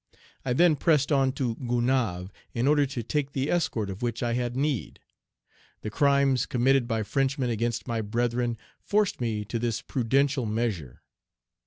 I 0.43 0.53
then 0.53 0.77
pressed 0.77 1.11
on 1.11 1.31
to 1.33 1.53
Gonaïves 1.57 2.31
in 2.55 2.67
order 2.67 2.87
to 2.87 3.03
take 3.03 3.33
the 3.33 3.51
escort, 3.51 3.87
of 3.91 4.01
which 4.01 4.23
I 4.23 4.33
had 4.33 4.55
need. 4.55 4.99
The 5.81 5.91
crimes 5.91 6.47
committed 6.47 6.87
by 6.87 7.03
Frenchmen 7.03 7.51
against 7.51 7.87
my 7.87 8.01
brethren 8.01 8.57
forced 8.79 9.21
me 9.21 9.45
to 9.45 9.59
this 9.59 9.83
prudential 9.83 10.47
measure. 10.47 11.03